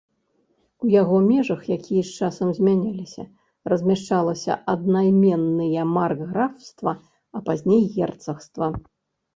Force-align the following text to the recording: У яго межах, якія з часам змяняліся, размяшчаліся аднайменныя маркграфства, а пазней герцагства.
У 0.85 0.87
яго 1.01 1.17
межах, 1.31 1.61
якія 1.77 2.03
з 2.07 2.11
часам 2.21 2.47
змяняліся, 2.61 3.23
размяшчаліся 3.73 4.51
аднайменныя 4.75 5.81
маркграфства, 5.95 6.91
а 7.35 7.49
пазней 7.53 7.83
герцагства. 7.97 8.67